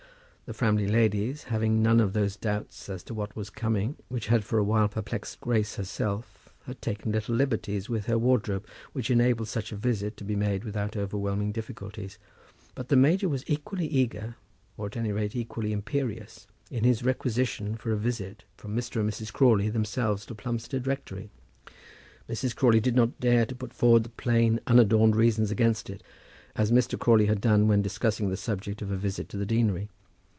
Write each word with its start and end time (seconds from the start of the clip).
The 0.47 0.57
Framley 0.57 0.85
ladies, 0.85 1.43
having 1.43 1.81
none 1.81 2.01
of 2.01 2.11
those 2.11 2.35
doubts 2.35 2.89
as 2.89 3.03
to 3.03 3.13
what 3.13 3.37
was 3.37 3.49
coming 3.49 3.95
which 4.09 4.27
had 4.27 4.43
for 4.43 4.59
a 4.59 4.65
while 4.65 4.89
perplexed 4.89 5.39
Grace 5.39 5.75
herself, 5.75 6.49
had 6.65 6.81
taken 6.81 7.13
little 7.13 7.35
liberties 7.35 7.87
with 7.87 8.07
her 8.07 8.17
wardrobe, 8.17 8.67
which 8.91 9.09
enabled 9.09 9.47
such 9.47 9.71
a 9.71 9.77
visit 9.77 10.17
to 10.17 10.25
be 10.25 10.35
made 10.35 10.65
without 10.65 10.97
overwhelming 10.97 11.53
difficulties. 11.53 12.17
But 12.75 12.89
the 12.89 12.97
major 12.97 13.29
was 13.29 13.45
equally 13.47 13.87
eager, 13.87 14.35
or 14.75 14.87
at 14.87 14.97
any 14.97 15.13
rate 15.13 15.37
equally 15.37 15.71
imperious, 15.71 16.45
in 16.69 16.83
his 16.83 17.01
requisition 17.01 17.77
for 17.77 17.93
a 17.93 17.97
visit 17.97 18.43
from 18.57 18.75
Mr. 18.75 18.99
and 18.99 19.09
Mrs. 19.09 19.31
Crawley 19.31 19.69
themselves 19.69 20.25
to 20.25 20.35
Plumstead 20.35 20.85
rectory. 20.85 21.29
Mrs. 22.29 22.53
Crawley 22.53 22.81
did 22.81 22.97
not 22.97 23.21
dare 23.21 23.45
to 23.45 23.55
put 23.55 23.73
forward 23.73 24.03
the 24.03 24.09
plain 24.09 24.59
unadorned 24.67 25.15
reasons 25.15 25.49
against 25.49 25.89
it, 25.89 26.03
as 26.57 26.73
Mr. 26.73 26.99
Crawley 26.99 27.27
had 27.27 27.39
done 27.39 27.69
when 27.69 27.81
discussing 27.81 28.27
the 28.27 28.35
subject 28.35 28.81
of 28.81 28.91
a 28.91 28.97
visit 28.97 29.29
to 29.29 29.37
the 29.37 29.45
deanery. 29.45 29.87